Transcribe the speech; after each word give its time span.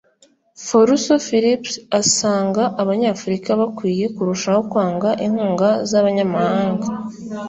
Foluso 0.67 1.13
Phillips 1.27 1.71
asanga 1.99 2.63
Abanyafurika 2.81 3.49
bakwiye 3.59 4.05
kurushaho 4.15 4.61
kwanga 4.71 5.09
inkunga 5.25 5.69
z’abanyamahanga 5.89 6.87